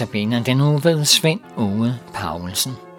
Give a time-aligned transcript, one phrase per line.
[0.00, 2.89] Notabene den nu ved Svend Ove Paulsen.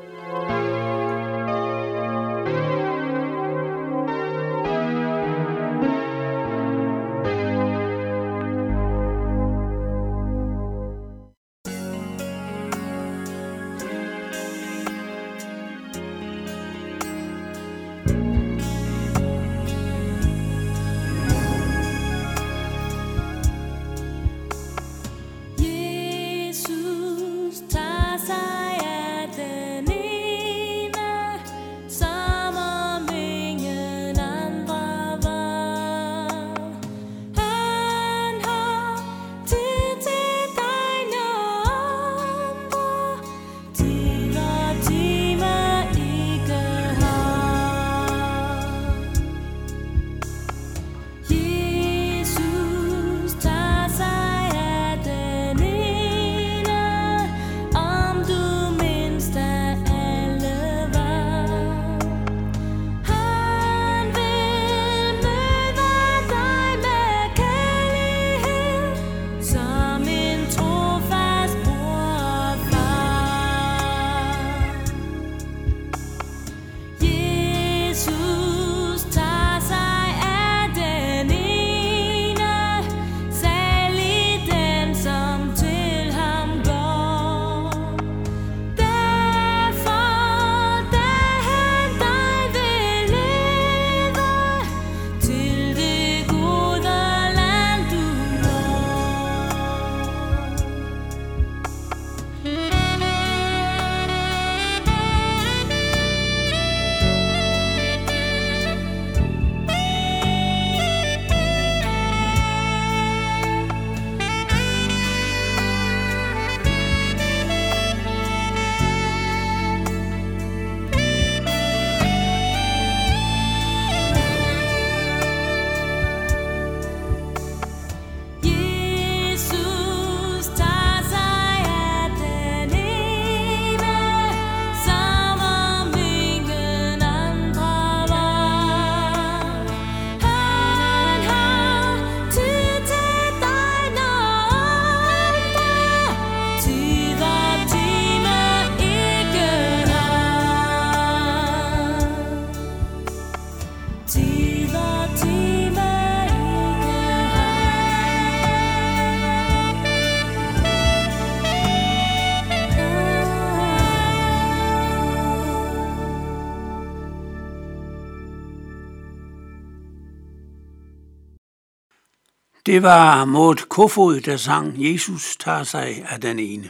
[172.72, 176.70] Det var Mort Kofod, der sang Jesus tager sig af den ene.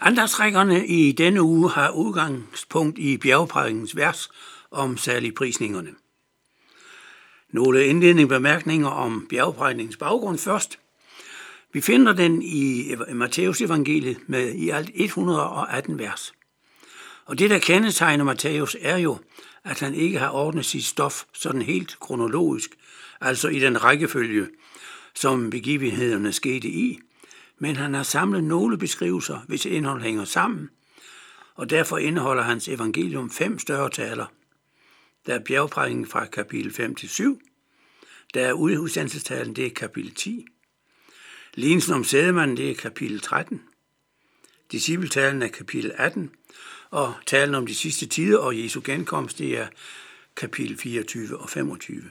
[0.00, 4.30] Andagtrækkerne i denne uge har udgangspunkt i bjergprædikens vers
[4.70, 5.90] om særlig prisningerne.
[7.50, 10.78] Nogle indledende bemærkninger om bjergprædikens baggrund først.
[11.72, 16.32] Vi finder den i Matteus evangeliet med i alt 118 vers.
[17.26, 19.18] Og det, der kendetegner Matthæus, er jo,
[19.64, 22.70] at han ikke har ordnet sit stof sådan helt kronologisk,
[23.20, 24.46] altså i den rækkefølge,
[25.14, 26.98] som begivenhederne skete i,
[27.58, 30.70] men han har samlet nogle beskrivelser, hvis indhold hænger sammen,
[31.54, 34.26] og derfor indeholder hans evangelium fem større taler.
[35.26, 37.40] Der er bjergprægningen fra kapitel 5 til 7,
[38.34, 40.46] der er udhudsendelsestalen, det er kapitel 10,
[41.54, 43.62] lignelsen om sædemanden, det er kapitel 13,
[44.72, 46.30] discipletalen er kapitel 18,
[46.94, 49.66] og talen om de sidste tider og Jesu genkomst, det er
[50.36, 52.02] kapitel 24 og 25.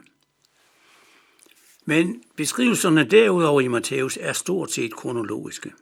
[1.85, 5.73] Men beskrivelserne derudover i Matthæus er stort set kronologiske.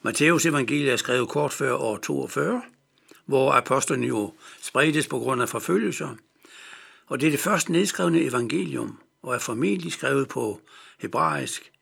[0.00, 2.62] Matthæus evangeliet er skrevet kort før år 42,
[3.26, 6.16] hvor apostlene jo spredtes på grund af forfølgelser,
[7.06, 10.60] og det er det første nedskrevne evangelium, og er formentlig skrevet på
[10.98, 11.72] hebraisk,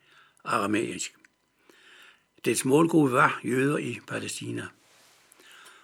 [0.45, 1.15] aramæisk.
[2.45, 4.67] Dets målgruppe var jøder i Palæstina.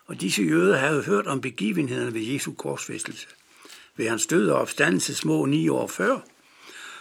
[0.06, 3.26] Og disse jøder havde hørt om begivenhederne ved Jesu korsfæstelse,
[3.96, 6.20] ved hans død og opstandelse små ni år før,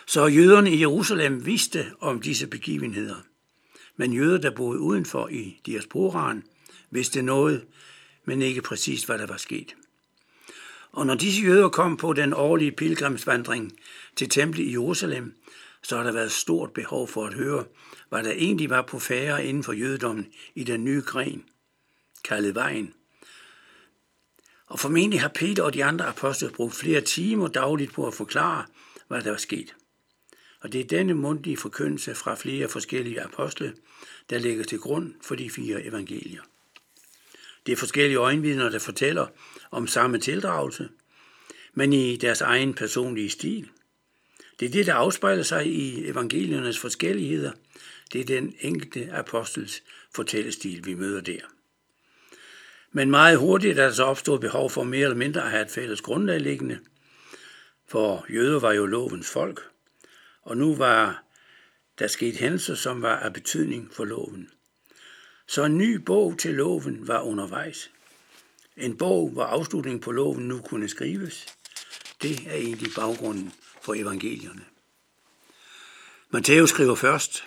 [0.07, 3.15] så jøderne i Jerusalem vidste om disse begivenheder.
[3.97, 6.43] Men jøder, der boede udenfor i diasporaen,
[6.91, 7.65] vidste noget,
[8.25, 9.75] men ikke præcis, hvad der var sket.
[10.91, 13.73] Og når disse jøder kom på den årlige pilgrimsvandring
[14.15, 15.33] til templet i Jerusalem,
[15.83, 17.65] så har der været stort behov for at høre,
[18.09, 21.43] hvad der egentlig var på færre inden for jødedommen i den nye gren,
[22.25, 22.93] kaldet vejen.
[24.67, 28.65] Og formentlig har Peter og de andre apostle brugt flere timer dagligt på at forklare,
[29.07, 29.75] hvad der var sket.
[30.61, 33.75] Og det er denne mundtlige forkyndelse fra flere forskellige apostle,
[34.29, 36.41] der ligger til grund for de fire evangelier.
[37.65, 39.27] Det er forskellige øjenvidner, der fortæller
[39.71, 40.89] om samme tildragelse,
[41.73, 43.69] men i deres egen personlige stil.
[44.59, 47.51] Det er det, der afspejler sig i evangeliernes forskelligheder.
[48.13, 49.83] Det er den enkelte apostels
[50.15, 51.54] fortællestil, vi møder der.
[52.95, 55.71] Men meget hurtigt er der så opstået behov for mere eller mindre at have et
[55.71, 56.79] fælles grundlag liggende,
[57.87, 59.61] for jøder var jo lovens folk,
[60.41, 61.23] og nu var
[61.99, 64.49] der sket hændelser, som var af betydning for loven.
[65.47, 67.91] Så en ny bog til loven var undervejs.
[68.77, 71.45] En bog, hvor afslutningen på loven nu kunne skrives.
[72.21, 74.61] Det er egentlig baggrunden for evangelierne.
[76.29, 77.43] Matthæus skriver først,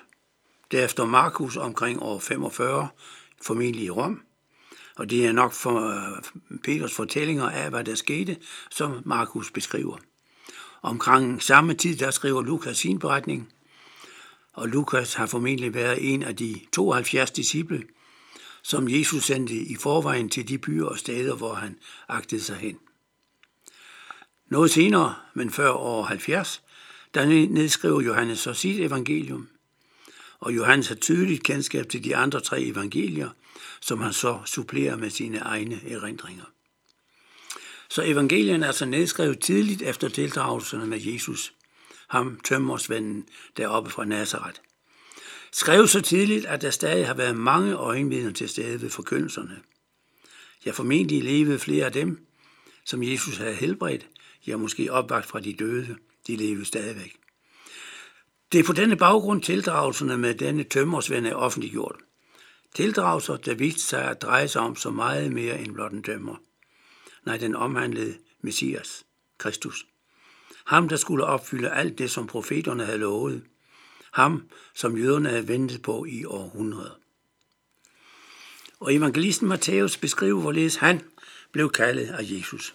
[0.71, 2.89] derefter Markus omkring år 45,
[3.43, 4.28] formentlig i Rom,
[4.99, 8.37] og det er nok for øh, Peters fortællinger af, hvad der skete,
[8.71, 9.97] som Markus beskriver.
[10.83, 13.53] Omkring samme tid, der skriver Lukas sin beretning,
[14.53, 17.85] og Lukas har formentlig været en af de 72 disciple,
[18.63, 21.77] som Jesus sendte i forvejen til de byer og steder, hvor han
[22.09, 22.79] agtede sig hen.
[24.49, 26.63] Noget senere, men før år 70,
[27.15, 29.49] der nedskriver Johannes så sit evangelium,
[30.41, 33.31] og Johannes har tydeligt kendskab til de andre tre evangelier,
[33.81, 36.45] som han så supplerer med sine egne erindringer.
[37.89, 41.53] Så evangelien er altså nedskrevet tidligt efter tildragelserne med Jesus,
[42.09, 43.25] ham tømmersvenden
[43.57, 44.61] deroppe fra Nazareth.
[45.53, 49.61] Skrevet så tidligt, at der stadig har været mange øjenvidner til stede ved forkyndelserne.
[50.65, 52.27] Jeg formentlig levede flere af dem,
[52.85, 54.07] som Jesus havde helbredt,
[54.47, 55.97] ja måske opvagt fra de døde,
[56.27, 57.17] de levede stadigvæk.
[58.53, 61.97] Det er på denne baggrund tildragelserne med denne tømmersvend er offentliggjort.
[62.75, 66.37] Tildragelser, der viste sig at dreje sig om så meget mere end blot en dømmer.
[67.25, 69.05] Nej, den omhandlede Messias,
[69.39, 69.87] Kristus.
[70.65, 73.45] Ham, der skulle opfylde alt det, som profeterne havde lovet.
[74.13, 76.99] Ham, som jøderne havde ventet på i århundreder.
[78.81, 81.01] Og evangelisten Matthæus beskriver, hvorledes han
[81.53, 82.75] blev kaldet af Jesus.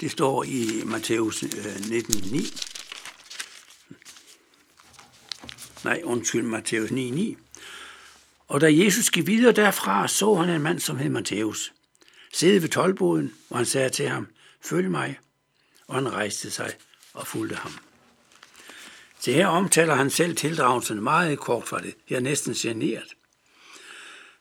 [0.00, 2.36] Det står i Matthæus 19.9.
[2.36, 2.42] Øh,
[5.84, 7.36] Nej, undskyld, Matthæus 9.9.
[8.48, 11.72] Og da Jesus gik videre derfra, så han en mand, som hed Matthæus,
[12.32, 14.28] sidde ved tolvboden, og han sagde til ham,
[14.64, 15.18] følg mig.
[15.86, 16.72] Og han rejste sig
[17.14, 17.72] og fulgte ham.
[19.20, 21.94] Så her omtaler han selv tildragelsen meget kort for det.
[22.10, 23.14] Jeg er næsten generet.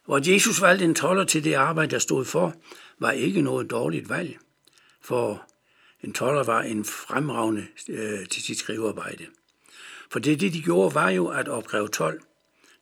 [0.05, 2.55] Hvor Jesus valgte en toller til det arbejde, der stod for,
[2.99, 4.37] var ikke noget dårligt valg,
[5.01, 5.49] for
[6.03, 9.25] en toller var en fremragende øh, til sit skrivearbejde.
[10.11, 12.21] For det, det de gjorde, var jo at opkræve tolv,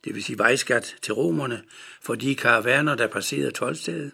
[0.04, 1.64] det vil sige vejskat til romerne,
[2.02, 4.12] for de karavaner, der passerede tolvstedet.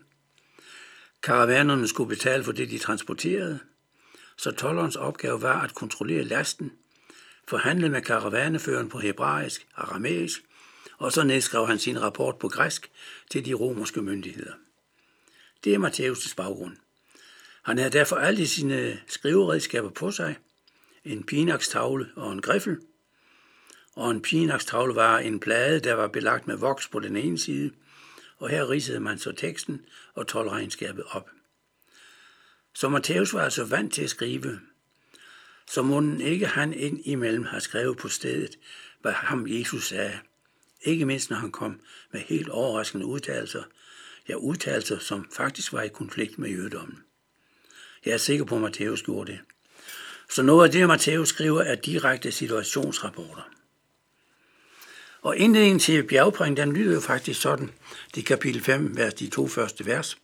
[1.22, 3.58] Karavanerne skulle betale for det, de transporterede,
[4.36, 6.72] så tollerens opgave var at kontrollere lasten,
[7.48, 10.42] forhandle med karavaneføren på hebraisk, aramæisk,
[10.98, 12.90] og så nedskrev han sin rapport på græsk
[13.30, 14.52] til de romerske myndigheder.
[15.64, 16.76] Det er Matthæus' baggrund.
[17.62, 20.36] Han havde derfor alle sine skriveredskaber på sig,
[21.04, 22.78] en pinakstavle og en griffel,
[23.94, 27.70] og en pinakstavle var en plade, der var belagt med voks på den ene side,
[28.38, 29.82] og her ridsede man så teksten
[30.14, 31.30] og tolvregnskabet op.
[32.74, 34.60] Så Matthæus var altså vant til at skrive,
[35.66, 38.58] så må ikke han ind imellem har skrevet på stedet,
[39.00, 40.18] hvad ham Jesus sagde.
[40.82, 41.80] Ikke mindst når han kom
[42.12, 43.62] med helt overraskende udtalelser,
[44.28, 46.98] ja udtalelser, som faktisk var i konflikt med jødommen.
[48.04, 49.40] Jeg er sikker på, at Matthæus gjorde det.
[50.30, 53.50] Så noget af det, Matthæus skriver, er direkte situationsrapporter.
[55.24, 57.70] Og indledningen til bjergprægen, den lyder jo faktisk sådan.
[58.14, 60.18] Det er kapitel 5, vers, de to første vers.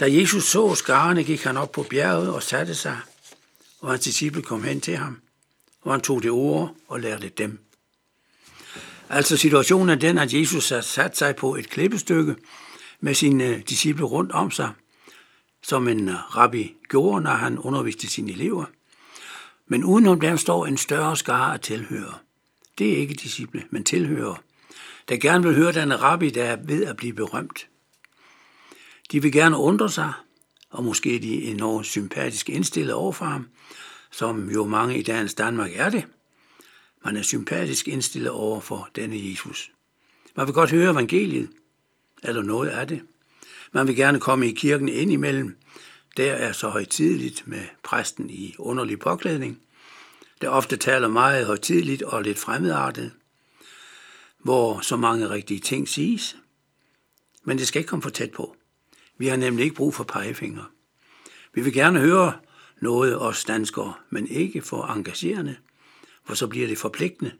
[0.00, 2.98] Da Jesus så skarne, gik han op på bjerget og satte sig,
[3.80, 5.20] og hans disciple kom hen til ham,
[5.82, 7.58] og han tog det ord og lærte dem.
[9.08, 12.36] Altså situationen er den, at Jesus har sat sig på et klippestykke
[13.00, 14.70] med sine disciple rundt om sig,
[15.62, 18.64] som en rabbi gjorde, når han underviste sine elever.
[19.66, 22.23] Men udenom dem står en større skare af tilhører.
[22.78, 24.42] Det er ikke disciple, men tilhører,
[25.08, 27.68] der gerne vil høre den rabbi, der er ved at blive berømt.
[29.12, 30.12] De vil gerne undre sig,
[30.70, 33.48] og måske de enormt sympatisk indstillet overfor ham,
[34.10, 36.04] som jo mange i dagens Danmark er det.
[37.04, 39.70] Man er sympatisk indstillet over for denne Jesus.
[40.36, 41.48] Man vil godt høre evangeliet,
[42.22, 43.02] eller noget af det.
[43.72, 45.56] Man vil gerne komme i kirken indimellem.
[46.16, 49.60] Der er så højtidligt med præsten i underlig påklædning,
[50.40, 53.12] der ofte taler meget højtidligt og lidt fremmedartet,
[54.38, 56.36] hvor så mange rigtige ting siges.
[57.44, 58.56] Men det skal ikke komme for tæt på.
[59.18, 60.70] Vi har nemlig ikke brug for pegefinger.
[61.52, 62.32] Vi vil gerne høre
[62.80, 65.56] noget os danskere, men ikke for engagerende,
[66.24, 67.32] for så bliver det forpligtende.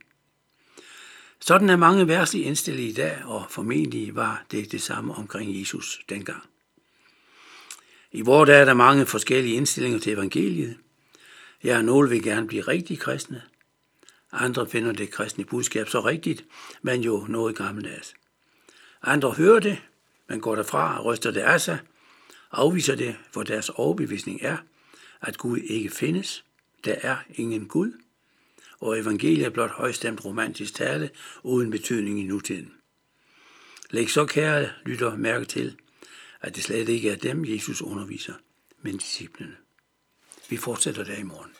[1.41, 6.01] Sådan er mange værtsligt indstillet i dag, og formentlig var det det samme omkring Jesus
[6.09, 6.43] dengang.
[8.13, 10.77] I vores dag er der mange forskellige indstillinger til evangeliet.
[11.65, 13.43] Ja, nogle vil gerne blive rigtig kristne.
[14.33, 16.45] Andre finder det kristne budskab så rigtigt,
[16.83, 18.15] men jo noget gammeldags.
[19.03, 19.83] Andre hører det,
[20.29, 21.79] men går derfra og ryster det af sig,
[22.53, 24.57] afviser det, for deres overbevisning er,
[25.21, 26.45] at Gud ikke findes.
[26.85, 27.93] Der er ingen Gud,
[28.81, 31.11] og evangeliet er blot højstemt romantisk tale
[31.43, 32.73] uden betydning i nutiden.
[33.91, 35.77] Læg så kære lytter mærke til,
[36.41, 38.35] at det slet ikke er dem, Jesus underviser,
[38.83, 39.57] men disciplene.
[40.49, 41.51] Vi fortsætter der i morgen.